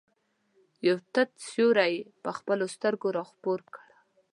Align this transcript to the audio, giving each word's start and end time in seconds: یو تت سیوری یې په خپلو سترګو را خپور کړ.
یو 0.87 0.97
تت 1.13 1.31
سیوری 1.49 1.91
یې 1.97 2.03
په 2.23 2.29
خپلو 2.37 2.65
سترګو 2.75 3.07
را 3.17 3.23
خپور 3.31 3.59
کړ. 3.73 3.87